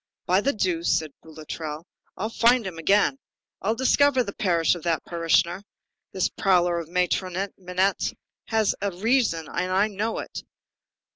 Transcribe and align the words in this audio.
"By 0.25 0.41
the 0.41 0.51
deuce," 0.51 0.91
said 0.97 1.11
Boulatruelle, 1.23 1.83
"I'll 2.17 2.31
find 2.31 2.65
him 2.65 2.79
again. 2.79 3.19
I'll 3.61 3.75
discover 3.75 4.23
the 4.23 4.33
parish 4.33 4.73
of 4.73 4.81
that 4.81 5.05
parishioner. 5.05 5.61
This 6.11 6.27
prowler 6.27 6.79
of 6.79 6.91
Patron 6.91 7.49
Minette 7.55 8.11
has 8.47 8.73
a 8.81 8.89
reason, 8.91 9.47
and 9.47 9.71
I'll 9.71 9.89
know 9.89 10.17
it. 10.17 10.41